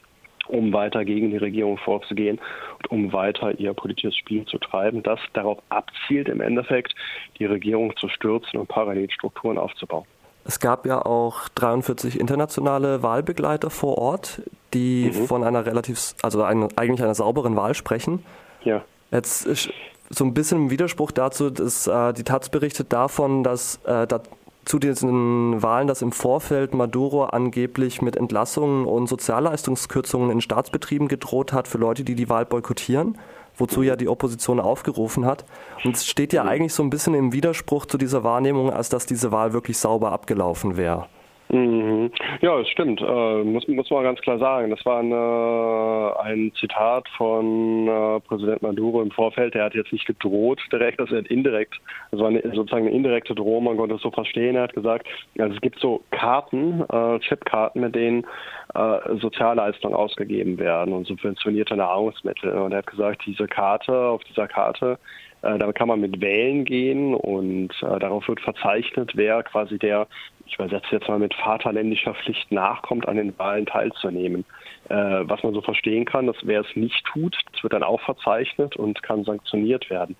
um 0.51 0.73
weiter 0.73 1.05
gegen 1.05 1.31
die 1.31 1.37
Regierung 1.37 1.77
vorzugehen 1.77 2.39
und 2.77 2.91
um 2.91 3.13
weiter 3.13 3.59
ihr 3.59 3.73
politisches 3.73 4.15
Spiel 4.17 4.45
zu 4.45 4.57
treiben, 4.57 5.03
das 5.03 5.19
darauf 5.33 5.59
abzielt, 5.69 6.27
im 6.29 6.41
Endeffekt 6.41 6.93
die 7.39 7.45
Regierung 7.45 7.95
zu 7.97 8.09
stürzen 8.09 8.59
und 8.59 8.67
Parallelstrukturen 8.67 9.57
aufzubauen. 9.57 10.05
Es 10.43 10.59
gab 10.59 10.85
ja 10.85 11.05
auch 11.05 11.49
43 11.49 12.19
internationale 12.19 13.03
Wahlbegleiter 13.03 13.69
vor 13.69 13.97
Ort, 13.97 14.41
die 14.73 15.11
mhm. 15.13 15.27
von 15.27 15.43
einer 15.43 15.65
relativ, 15.65 16.15
also 16.23 16.41
eine, 16.43 16.67
eigentlich 16.75 17.03
einer 17.03 17.13
sauberen 17.13 17.55
Wahl 17.55 17.75
sprechen. 17.75 18.25
Ja. 18.63 18.83
Jetzt 19.11 19.45
ist 19.45 19.71
so 20.09 20.25
ein 20.25 20.33
bisschen 20.33 20.63
im 20.63 20.69
Widerspruch 20.69 21.11
dazu, 21.11 21.49
dass 21.49 21.87
äh, 21.87 22.13
die 22.13 22.23
Taz 22.23 22.49
berichtet 22.49 22.91
davon, 22.91 23.43
dass 23.43 23.77
äh, 23.85 24.07
da 24.07 24.21
zu 24.65 24.79
diesen 24.79 25.61
Wahlen, 25.63 25.87
dass 25.87 26.01
im 26.01 26.11
Vorfeld 26.11 26.73
Maduro 26.73 27.25
angeblich 27.25 28.01
mit 28.01 28.15
Entlassungen 28.15 28.85
und 28.85 29.07
Sozialleistungskürzungen 29.07 30.29
in 30.29 30.41
Staatsbetrieben 30.41 31.07
gedroht 31.07 31.51
hat 31.51 31.67
für 31.67 31.77
Leute, 31.77 32.03
die 32.03 32.15
die 32.15 32.29
Wahl 32.29 32.45
boykottieren, 32.45 33.17
wozu 33.57 33.81
ja 33.81 33.95
die 33.95 34.07
Opposition 34.07 34.59
aufgerufen 34.59 35.25
hat. 35.25 35.45
Und 35.83 35.95
es 35.95 36.05
steht 36.05 36.31
ja 36.33 36.43
eigentlich 36.43 36.73
so 36.73 36.83
ein 36.83 36.89
bisschen 36.89 37.15
im 37.15 37.33
Widerspruch 37.33 37.85
zu 37.85 37.97
dieser 37.97 38.23
Wahrnehmung, 38.23 38.71
als 38.71 38.89
dass 38.89 39.05
diese 39.05 39.31
Wahl 39.31 39.53
wirklich 39.53 39.77
sauber 39.77 40.11
abgelaufen 40.11 40.77
wäre. 40.77 41.07
Mhm. 41.51 42.11
Ja, 42.39 42.59
es 42.61 42.69
stimmt. 42.69 43.01
Äh, 43.01 43.43
muss, 43.43 43.67
muss 43.67 43.89
man 43.89 44.03
ganz 44.05 44.21
klar 44.21 44.39
sagen. 44.39 44.69
Das 44.69 44.85
war 44.85 44.99
eine, 44.99 46.15
ein 46.23 46.53
Zitat 46.57 47.09
von 47.17 47.89
äh, 47.89 48.19
Präsident 48.21 48.61
Maduro 48.61 49.01
im 49.01 49.11
Vorfeld. 49.11 49.53
Er 49.55 49.65
hat 49.65 49.75
jetzt 49.75 49.91
nicht 49.91 50.05
gedroht 50.05 50.61
direkt, 50.71 51.01
das 51.01 51.09
hat 51.09 51.27
indirekt, 51.27 51.75
das 52.11 52.21
war 52.21 52.29
eine, 52.29 52.41
sozusagen 52.53 52.87
eine 52.87 52.95
indirekte 52.95 53.35
Drohung, 53.35 53.65
man 53.65 53.75
konnte 53.75 53.95
es 53.95 54.01
so 54.01 54.11
verstehen. 54.11 54.55
Er 54.55 54.63
hat 54.63 54.73
gesagt, 54.73 55.07
also 55.37 55.53
es 55.53 55.61
gibt 55.61 55.79
so 55.79 56.01
Karten, 56.11 56.85
äh, 56.89 57.19
Chipkarten, 57.19 57.81
mit 57.81 57.95
denen 57.95 58.25
äh, 58.73 59.17
Sozialleistungen 59.19 59.93
ausgegeben 59.95 60.57
werden 60.57 60.93
und 60.93 61.05
subventionierte 61.05 61.75
Nahrungsmittel. 61.75 62.53
Und 62.53 62.71
er 62.71 62.79
hat 62.79 62.87
gesagt, 62.87 63.23
diese 63.25 63.47
Karte, 63.47 63.93
auf 63.93 64.23
dieser 64.23 64.47
Karte 64.47 64.97
äh, 65.41 65.57
damit 65.57 65.75
kann 65.75 65.87
man 65.87 66.01
mit 66.01 66.21
wählen 66.21 66.65
gehen 66.65 67.13
und 67.15 67.71
äh, 67.81 67.99
darauf 67.99 68.27
wird 68.27 68.41
verzeichnet, 68.41 69.11
wer 69.15 69.43
quasi 69.43 69.77
der 69.79 70.07
ich 70.51 70.55
übersetze 70.55 70.87
jetzt 70.91 71.07
mal 71.07 71.17
mit 71.17 71.33
vaterländischer 71.33 72.13
Pflicht 72.13 72.51
nachkommt, 72.51 73.07
an 73.07 73.15
den 73.15 73.37
Wahlen 73.39 73.65
teilzunehmen. 73.65 74.43
Äh, 74.89 74.95
was 74.95 75.41
man 75.43 75.53
so 75.53 75.61
verstehen 75.61 76.03
kann, 76.03 76.27
dass 76.27 76.35
wer 76.43 76.59
es 76.61 76.75
nicht 76.75 77.05
tut, 77.05 77.37
das 77.53 77.63
wird 77.63 77.71
dann 77.71 77.83
auch 77.83 78.01
verzeichnet 78.01 78.75
und 78.75 79.01
kann 79.01 79.23
sanktioniert 79.23 79.89
werden. 79.89 80.17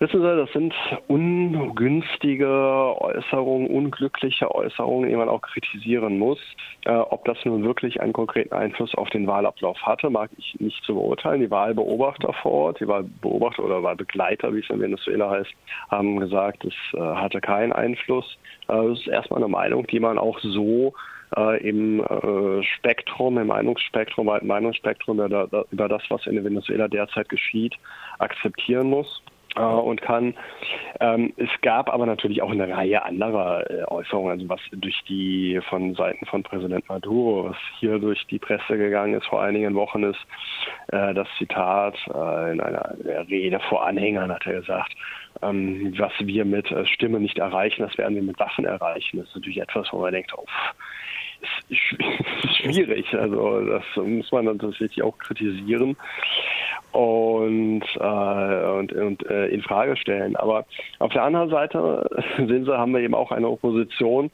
Wissen 0.00 0.20
Sie, 0.20 0.36
das 0.36 0.52
sind 0.52 0.72
ungünstige 1.08 2.46
Äußerungen, 2.46 3.66
unglückliche 3.66 4.54
Äußerungen, 4.54 5.10
die 5.10 5.16
man 5.16 5.28
auch 5.28 5.42
kritisieren 5.42 6.20
muss. 6.20 6.38
Äh, 6.84 6.92
ob 6.92 7.24
das 7.24 7.36
nun 7.44 7.64
wirklich 7.64 8.00
einen 8.00 8.12
konkreten 8.12 8.54
Einfluss 8.54 8.94
auf 8.94 9.10
den 9.10 9.26
Wahlablauf 9.26 9.76
hatte, 9.82 10.08
mag 10.08 10.30
ich 10.38 10.54
nicht 10.60 10.84
zu 10.84 10.94
beurteilen. 10.94 11.40
Die 11.40 11.50
Wahlbeobachter 11.50 12.32
vor 12.32 12.52
Ort, 12.52 12.80
die 12.80 12.86
Wahlbeobachter 12.86 13.64
oder 13.64 13.82
Wahlbegleiter, 13.82 14.54
wie 14.54 14.60
es 14.60 14.70
in 14.70 14.80
Venezuela 14.80 15.30
heißt, 15.30 15.50
haben 15.90 16.20
gesagt, 16.20 16.64
es 16.64 16.74
äh, 16.94 17.00
hatte 17.00 17.40
keinen 17.40 17.72
Einfluss. 17.72 18.38
Äh, 18.68 18.74
das 18.74 19.00
ist 19.00 19.08
erstmal 19.08 19.42
eine 19.42 19.48
Meinung, 19.48 19.84
die 19.88 19.98
man 19.98 20.16
auch 20.16 20.38
so 20.38 20.92
äh, 21.36 21.68
im 21.68 22.04
äh, 22.04 22.62
Spektrum, 22.62 23.36
im 23.36 23.48
Meinungsspektrum, 23.48 24.28
weiten 24.28 24.46
Meinungsspektrum 24.46 25.18
über, 25.18 25.88
das, 25.88 26.02
was 26.08 26.24
in 26.28 26.44
Venezuela 26.44 26.86
derzeit 26.86 27.28
geschieht, 27.28 27.74
akzeptieren 28.20 28.90
muss 28.90 29.22
und 29.64 30.02
kann. 30.02 30.34
Ähm, 31.00 31.32
es 31.36 31.50
gab 31.62 31.92
aber 31.92 32.06
natürlich 32.06 32.42
auch 32.42 32.50
eine 32.50 32.68
Reihe 32.68 33.04
anderer 33.04 33.70
äh, 33.70 33.84
Äußerungen, 33.84 34.32
also 34.32 34.48
was 34.48 34.60
durch 34.72 35.02
die 35.08 35.60
von 35.68 35.94
Seiten 35.94 36.26
von 36.26 36.42
Präsident 36.42 36.88
Maduro, 36.88 37.50
was 37.50 37.56
hier 37.78 37.98
durch 37.98 38.26
die 38.26 38.38
Presse 38.38 38.76
gegangen 38.76 39.14
ist 39.14 39.26
vor 39.26 39.42
einigen 39.42 39.74
Wochen, 39.74 40.02
ist 40.04 40.20
äh, 40.88 41.14
das 41.14 41.28
Zitat 41.38 41.96
äh, 42.12 42.52
in 42.52 42.60
einer 42.60 42.94
Rede 43.28 43.60
vor 43.68 43.86
Anhängern 43.86 44.32
hat 44.32 44.46
er 44.46 44.60
gesagt, 44.60 44.94
ähm, 45.42 45.94
was 45.98 46.12
wir 46.18 46.44
mit 46.44 46.70
äh, 46.70 46.86
Stimme 46.86 47.20
nicht 47.20 47.38
erreichen, 47.38 47.82
das 47.82 47.96
werden 47.98 48.14
wir 48.14 48.22
mit 48.22 48.38
Waffen 48.38 48.64
erreichen. 48.64 49.18
Das 49.18 49.28
ist 49.28 49.36
natürlich 49.36 49.60
etwas, 49.60 49.88
wo 49.92 50.00
man 50.00 50.12
denkt, 50.12 50.32
oh, 50.36 50.44
ist 51.68 52.56
schwierig. 52.56 53.14
Also 53.14 53.64
das 53.64 53.84
muss 53.96 54.30
man 54.32 54.58
tatsächlich 54.58 55.02
auch 55.02 55.16
kritisieren 55.18 55.96
und, 56.92 57.82
äh, 57.98 58.70
und, 58.70 58.92
und 58.92 59.26
äh, 59.26 59.46
in 59.48 59.62
Frage 59.62 59.96
stellen. 59.96 60.36
Aber 60.36 60.64
auf 60.98 61.12
der 61.12 61.22
anderen 61.22 61.50
Seite 61.50 62.08
sehen 62.36 62.64
Sie, 62.64 62.78
haben 62.78 62.92
wir 62.92 63.00
eben 63.00 63.14
auch 63.14 63.30
eine 63.30 63.48
Opposition 63.48 64.30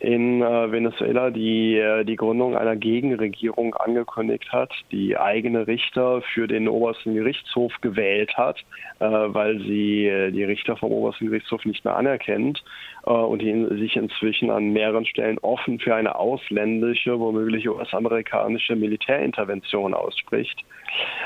in 0.00 0.42
äh, 0.42 0.70
Venezuela, 0.70 1.30
die 1.30 1.76
äh, 1.76 2.04
die 2.04 2.16
Gründung 2.16 2.56
einer 2.56 2.76
Gegenregierung 2.76 3.74
angekündigt 3.74 4.52
hat, 4.52 4.72
die 4.92 5.16
eigene 5.16 5.66
Richter 5.66 6.22
für 6.22 6.46
den 6.46 6.68
obersten 6.68 7.14
Gerichtshof 7.14 7.72
gewählt 7.80 8.36
hat, 8.36 8.58
äh, 9.00 9.06
weil 9.06 9.58
sie 9.60 10.06
äh, 10.06 10.30
die 10.30 10.44
Richter 10.44 10.76
vom 10.76 10.92
obersten 10.92 11.26
Gerichtshof 11.26 11.64
nicht 11.64 11.84
mehr 11.84 11.96
anerkennt 11.96 12.62
äh, 13.06 13.10
und 13.10 13.42
die 13.42 13.66
sich 13.76 13.96
inzwischen 13.96 14.50
an 14.50 14.72
mehreren 14.72 15.04
Stellen 15.04 15.38
offen 15.38 15.80
für 15.80 15.94
eine 15.94 16.14
ausländische, 16.14 17.18
womöglich 17.18 17.68
US-amerikanische 17.68 18.76
Militärintervention 18.76 19.94
ausspricht. 19.94 20.64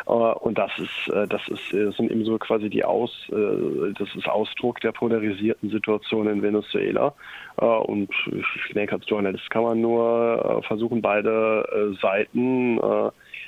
Äh, 0.07 0.11
und 0.11 0.59
das 0.59 0.72
ist, 0.79 1.15
äh, 1.15 1.27
das 1.27 1.41
ist, 1.49 1.73
das 1.73 1.97
sind 1.97 2.11
eben 2.11 2.25
so 2.25 2.39
quasi 2.39 2.69
die 2.69 2.85
Aus, 2.85 3.11
das 3.31 4.15
ist 4.15 4.29
Ausdruck 4.29 4.81
der 4.81 4.93
polarisierten 4.93 5.71
Situation 5.71 6.29
in 6.29 6.43
Venezuela. 6.43 7.15
Und 7.57 8.11
ich 8.27 8.75
denke, 8.75 8.95
als 8.95 9.09
Journalist 9.09 9.49
kann 9.51 9.63
man 9.63 9.81
nur 9.81 10.63
versuchen, 10.67 11.03
beide 11.03 11.97
Seiten 12.01 12.81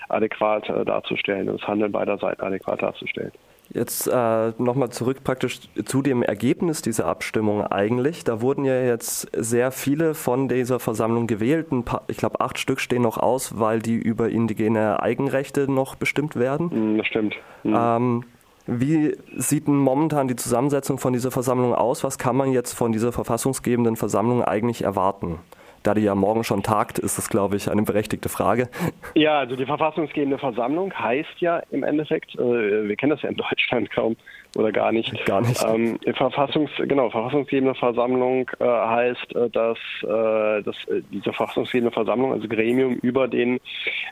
adäquat 0.08 0.68
darzustellen, 0.68 1.46
das 1.46 1.62
Handeln 1.66 1.92
beider 1.92 2.18
Seiten 2.18 2.42
adäquat 2.42 2.82
darzustellen. 2.82 3.32
Jetzt 3.72 4.06
äh, 4.06 4.52
nochmal 4.58 4.90
zurück 4.90 5.24
praktisch 5.24 5.60
zu 5.84 6.02
dem 6.02 6.22
Ergebnis 6.22 6.82
dieser 6.82 7.06
Abstimmung 7.06 7.66
eigentlich. 7.66 8.22
Da 8.22 8.40
wurden 8.40 8.64
ja 8.64 8.80
jetzt 8.82 9.28
sehr 9.34 9.70
viele 9.70 10.14
von 10.14 10.48
dieser 10.48 10.78
Versammlung 10.78 11.26
gewählt. 11.26 11.68
Paar, 11.84 12.02
ich 12.06 12.18
glaube, 12.18 12.40
acht 12.40 12.58
Stück 12.58 12.80
stehen 12.80 13.02
noch 13.02 13.16
aus, 13.16 13.58
weil 13.58 13.80
die 13.80 13.96
über 13.96 14.28
indigene 14.28 15.02
Eigenrechte 15.02 15.70
noch 15.70 15.94
bestimmt 15.94 16.36
werden. 16.36 16.70
Hm, 16.70 16.98
das 16.98 17.06
stimmt. 17.06 17.34
Mhm. 17.62 17.74
Ähm, 17.76 18.24
wie 18.66 19.16
sieht 19.36 19.66
denn 19.66 19.76
momentan 19.76 20.28
die 20.28 20.36
Zusammensetzung 20.36 20.98
von 20.98 21.12
dieser 21.12 21.30
Versammlung 21.30 21.74
aus? 21.74 22.02
Was 22.02 22.16
kann 22.16 22.36
man 22.36 22.52
jetzt 22.52 22.72
von 22.72 22.92
dieser 22.92 23.12
verfassungsgebenden 23.12 23.96
Versammlung 23.96 24.42
eigentlich 24.42 24.82
erwarten? 24.82 25.38
Da 25.84 25.94
die 25.94 26.02
ja 26.02 26.14
morgen 26.14 26.42
schon 26.44 26.62
tagt, 26.62 26.98
ist 26.98 27.18
das, 27.18 27.28
glaube 27.28 27.56
ich, 27.56 27.70
eine 27.70 27.82
berechtigte 27.82 28.28
Frage. 28.28 28.68
Ja, 29.14 29.38
also 29.38 29.54
die 29.54 29.66
verfassungsgebende 29.66 30.38
Versammlung 30.38 30.92
heißt 30.92 31.40
ja 31.40 31.62
im 31.70 31.84
Endeffekt, 31.84 32.34
äh, 32.34 32.88
wir 32.88 32.96
kennen 32.96 33.10
das 33.10 33.22
ja 33.22 33.28
in 33.28 33.36
Deutschland 33.36 33.90
kaum 33.90 34.16
oder 34.56 34.72
gar 34.72 34.92
nicht. 34.92 35.24
Gar 35.26 35.42
nicht. 35.42 35.62
Ähm, 35.66 35.98
Verfassungs, 36.14 36.70
genau, 36.78 37.10
verfassungsgebende 37.10 37.74
Versammlung 37.74 38.50
äh, 38.58 38.64
heißt, 38.64 39.36
äh, 39.36 39.50
dass, 39.50 39.78
äh, 40.02 40.62
dass 40.62 40.76
äh, 40.88 41.02
diese 41.12 41.32
verfassungsgebende 41.32 41.92
Versammlung, 41.92 42.32
also 42.32 42.48
Gremium, 42.48 42.94
über 43.02 43.28
den 43.28 43.60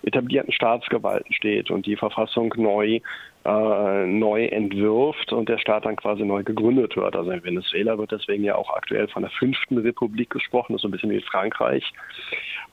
etablierten 0.03 0.53
Staatsgewalten 0.53 1.33
steht 1.33 1.71
und 1.71 1.87
die 1.87 1.97
Verfassung 1.97 2.53
neu 2.57 3.01
äh, 3.45 4.07
neu 4.07 4.45
entwirft 4.47 5.33
und 5.33 5.49
der 5.49 5.59
Staat 5.59 5.85
dann 5.85 5.97
quasi 5.97 6.23
neu 6.25 6.43
gegründet 6.43 6.97
wird. 6.97 7.17
Also 7.17 7.31
in 7.31 7.43
Venezuela 7.43 7.99
wird 7.99 8.13
deswegen 8.13 8.45
ja 8.45 8.55
auch 8.55 8.71
aktuell 8.75 9.09
von 9.09 9.23
der 9.23 9.33
fünften 9.33 9.79
Republik 9.79 10.31
gesprochen, 10.31 10.73
das 10.73 10.79
ist 10.79 10.83
so 10.83 10.89
ein 10.89 10.93
bisschen 10.93 11.11
wie 11.11 11.21
Frankreich, 11.23 11.85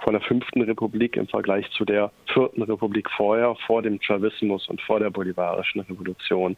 von 0.04 0.14
der 0.14 0.22
fünften 0.22 0.62
Republik 0.62 1.18
im 1.18 1.28
Vergleich 1.28 1.70
zu 1.72 1.86
der 1.86 2.12
vierten 2.34 2.62
Republik 2.64 3.10
vorher, 3.12 3.56
vor 3.66 3.82
dem 3.82 4.00
Chavismus 4.02 4.68
und 4.70 4.82
vor 4.82 5.00
der 5.00 5.10
bolivarischen 5.10 5.82
Revolution. 5.82 6.56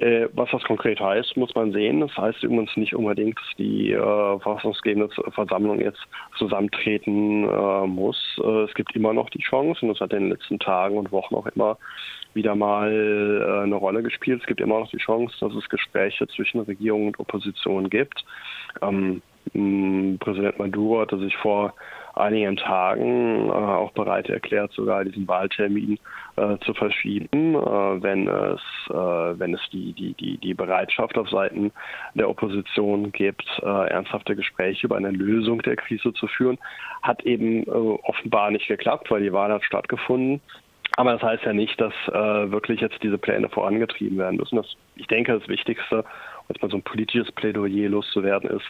Äh, 0.00 0.28
was 0.32 0.50
das 0.50 0.62
konkret 0.64 1.00
heißt, 1.00 1.36
muss 1.36 1.54
man 1.54 1.72
sehen. 1.72 2.00
Das 2.00 2.16
heißt 2.16 2.42
übrigens 2.42 2.76
nicht 2.76 2.94
unbedingt, 2.94 3.38
dass 3.38 3.56
die 3.58 3.92
äh, 3.92 4.38
verfassungsgebende 4.40 5.08
Versammlung 5.32 5.80
jetzt 5.80 6.02
zusammentreten 6.36 7.44
äh, 7.44 7.86
muss. 7.86 8.16
Äh, 8.42 8.64
es 8.64 8.74
gibt 8.74 8.94
immer 8.94 9.12
noch 9.12 9.30
die 9.30 9.42
Chance, 9.42 9.80
und 9.82 9.88
das 9.88 10.00
hat 10.00 10.12
in 10.12 10.24
den 10.24 10.30
letzten 10.30 10.58
Tagen 10.58 10.96
und 10.96 11.12
Wochen 11.12 11.34
auch 11.34 11.46
immer 11.46 11.78
wieder 12.38 12.54
mal 12.54 12.90
äh, 12.90 13.62
eine 13.64 13.74
Rolle 13.74 14.02
gespielt. 14.02 14.40
Es 14.40 14.46
gibt 14.46 14.60
immer 14.60 14.78
noch 14.78 14.90
die 14.90 14.98
Chance, 14.98 15.34
dass 15.40 15.52
es 15.54 15.68
Gespräche 15.68 16.26
zwischen 16.28 16.60
Regierung 16.60 17.08
und 17.08 17.20
Opposition 17.20 17.90
gibt. 17.90 18.24
Ähm, 18.80 19.20
Präsident 20.20 20.58
Maduro 20.58 21.00
hatte 21.00 21.18
sich 21.18 21.36
vor 21.36 21.74
einigen 22.14 22.56
Tagen 22.56 23.48
äh, 23.48 23.52
auch 23.52 23.92
bereit 23.92 24.28
erklärt, 24.28 24.72
sogar 24.72 25.04
diesen 25.04 25.26
Wahltermin 25.26 25.98
äh, 26.36 26.58
zu 26.64 26.74
verschieben, 26.74 27.54
äh, 27.54 28.02
wenn 28.02 28.28
es, 28.28 28.60
äh, 28.90 29.38
wenn 29.38 29.54
es 29.54 29.60
die, 29.72 29.92
die, 29.92 30.14
die, 30.14 30.36
die 30.38 30.54
Bereitschaft 30.54 31.16
auf 31.16 31.28
Seiten 31.30 31.72
der 32.14 32.28
Opposition 32.28 33.12
gibt, 33.12 33.46
äh, 33.62 33.88
ernsthafte 33.88 34.36
Gespräche 34.36 34.86
über 34.86 34.96
eine 34.96 35.10
Lösung 35.10 35.62
der 35.62 35.76
Krise 35.76 36.12
zu 36.12 36.26
führen. 36.26 36.58
Hat 37.02 37.22
eben 37.22 37.64
äh, 37.64 37.70
offenbar 37.70 38.50
nicht 38.50 38.68
geklappt, 38.68 39.10
weil 39.10 39.22
die 39.22 39.32
Wahl 39.32 39.52
hat 39.52 39.64
stattgefunden. 39.64 40.40
Aber 40.98 41.12
das 41.12 41.22
heißt 41.22 41.44
ja 41.44 41.52
nicht, 41.52 41.80
dass 41.80 41.92
äh, 42.08 42.50
wirklich 42.50 42.80
jetzt 42.80 43.00
diese 43.04 43.18
Pläne 43.18 43.48
vorangetrieben 43.48 44.18
werden 44.18 44.36
müssen. 44.36 44.56
Das, 44.56 44.66
ich 44.96 45.06
denke, 45.06 45.38
das 45.38 45.46
Wichtigste, 45.46 46.04
jetzt 46.48 46.60
mal 46.60 46.72
so 46.72 46.76
ein 46.76 46.82
politisches 46.82 47.30
Plädoyer 47.30 47.88
loszuwerden, 47.88 48.50
ist, 48.50 48.66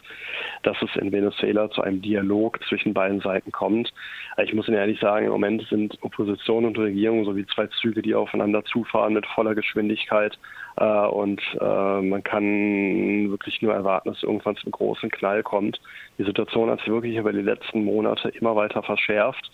dass 0.61 0.79
es 0.83 0.95
in 1.01 1.11
Venezuela 1.11 1.71
zu 1.71 1.81
einem 1.81 2.03
Dialog 2.03 2.59
zwischen 2.69 2.93
beiden 2.93 3.19
Seiten 3.21 3.51
kommt. 3.51 3.91
Ich 4.37 4.53
muss 4.53 4.67
Ihnen 4.67 4.77
ehrlich 4.77 4.99
sagen, 4.99 5.25
im 5.25 5.31
Moment 5.31 5.67
sind 5.69 5.97
Opposition 6.03 6.65
und 6.65 6.77
Regierung 6.77 7.25
so 7.25 7.35
wie 7.35 7.47
zwei 7.47 7.65
Züge, 7.81 8.03
die 8.03 8.13
aufeinander 8.13 8.63
zufahren 8.63 9.13
mit 9.13 9.25
voller 9.25 9.55
Geschwindigkeit. 9.55 10.37
Äh, 10.79 11.07
und 11.07 11.41
äh, 11.59 12.01
man 12.01 12.23
kann 12.23 13.29
wirklich 13.29 13.61
nur 13.61 13.73
erwarten, 13.73 14.09
dass 14.09 14.23
irgendwann 14.23 14.55
zu 14.55 14.63
einem 14.63 14.71
großen 14.71 15.11
Knall 15.11 15.43
kommt. 15.43 15.79
Die 16.17 16.23
Situation 16.23 16.69
hat 16.69 16.79
sich 16.79 16.87
wirklich 16.87 17.17
über 17.17 17.33
die 17.33 17.41
letzten 17.41 17.83
Monate 17.83 18.29
immer 18.29 18.55
weiter 18.55 18.81
verschärft. 18.81 19.51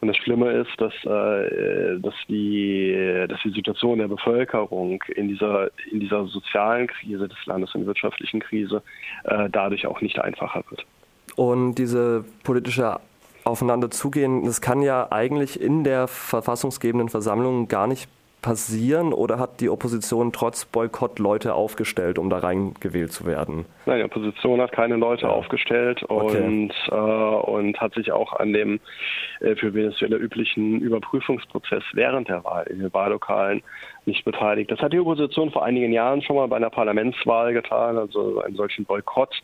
Und 0.00 0.08
das 0.08 0.16
Schlimme 0.16 0.50
ist, 0.50 0.72
dass, 0.78 0.92
äh, 1.04 2.00
dass, 2.00 2.14
die, 2.28 3.24
dass 3.28 3.40
die 3.42 3.52
Situation 3.52 3.98
der 3.98 4.08
Bevölkerung 4.08 5.02
in 5.14 5.28
dieser, 5.28 5.70
in 5.92 6.00
dieser 6.00 6.26
sozialen 6.26 6.88
Krise 6.88 7.28
des 7.28 7.46
Landes, 7.46 7.70
der 7.72 7.86
wirtschaftlichen 7.86 8.40
Krise, 8.40 8.82
dadurch 9.50 9.86
auch 9.86 10.00
nicht 10.00 10.18
einfacher 10.18 10.62
wird. 10.70 10.84
Und 11.36 11.76
diese 11.76 12.24
politische 12.42 13.00
aufeinander 13.44 13.90
zugehen, 13.90 14.44
das 14.44 14.60
kann 14.60 14.82
ja 14.82 15.10
eigentlich 15.10 15.60
in 15.60 15.84
der 15.84 16.08
verfassungsgebenden 16.08 17.08
Versammlung 17.08 17.68
gar 17.68 17.86
nicht 17.86 18.08
passieren 18.44 19.14
oder 19.14 19.38
hat 19.38 19.62
die 19.62 19.70
Opposition 19.70 20.30
trotz 20.30 20.66
Boykott 20.66 21.18
Leute 21.18 21.54
aufgestellt, 21.54 22.18
um 22.18 22.28
da 22.28 22.40
reingewählt 22.40 23.10
zu 23.10 23.24
werden? 23.24 23.64
Nein, 23.86 24.00
die 24.00 24.04
Opposition 24.04 24.60
hat 24.60 24.70
keine 24.70 24.96
Leute 24.96 25.22
ja. 25.22 25.30
aufgestellt 25.30 26.02
und, 26.02 26.70
okay. 26.70 26.70
äh, 26.90 27.50
und 27.50 27.80
hat 27.80 27.94
sich 27.94 28.12
auch 28.12 28.34
an 28.34 28.52
dem 28.52 28.80
äh, 29.40 29.56
für 29.56 29.72
Venezuela 29.72 30.18
üblichen 30.18 30.78
Überprüfungsprozess 30.82 31.82
während 31.94 32.28
der 32.28 32.44
Wahl 32.44 32.66
in 32.66 32.80
den 32.80 32.92
Wahllokalen 32.92 33.62
nicht 34.04 34.26
beteiligt. 34.26 34.70
Das 34.70 34.80
hat 34.80 34.92
die 34.92 35.00
Opposition 35.00 35.50
vor 35.50 35.64
einigen 35.64 35.94
Jahren 35.94 36.20
schon 36.20 36.36
mal 36.36 36.46
bei 36.46 36.56
einer 36.56 36.68
Parlamentswahl 36.68 37.54
getan, 37.54 37.96
also 37.96 38.42
einen 38.42 38.56
solchen 38.56 38.84
Boykott 38.84 39.34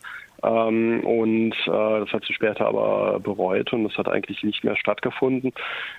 ähm, 0.43 1.05
und 1.05 1.53
äh, 1.67 2.01
das 2.01 2.13
hat 2.13 2.25
sie 2.25 2.33
später 2.33 2.67
aber 2.67 3.21
bereut 3.21 3.73
und 3.73 3.85
das 3.85 3.97
hat 3.97 4.09
eigentlich 4.09 4.43
nicht 4.43 4.65
mehr 4.65 4.77
stattgefunden. 4.77 5.53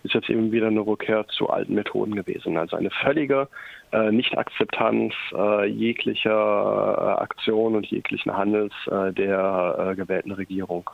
Ist 0.03 0.13
jetzt 0.13 0.29
eben 0.29 0.51
wieder 0.51 0.67
eine 0.67 0.81
Rückkehr 0.81 1.27
zu 1.27 1.49
alten 1.49 1.75
Methoden 1.75 2.15
gewesen. 2.15 2.57
Also 2.57 2.75
eine 2.75 2.89
völlige 2.89 3.47
äh, 3.91 4.11
Nicht-Akzeptanz 4.11 5.13
äh, 5.33 5.65
jeglicher 5.65 7.17
äh, 7.19 7.21
Aktion 7.21 7.75
und 7.75 7.85
jeglichen 7.87 8.35
Handels 8.35 8.73
äh, 8.87 9.11
der 9.13 9.91
äh, 9.91 9.95
gewählten 9.95 10.31
Regierung. 10.31 10.89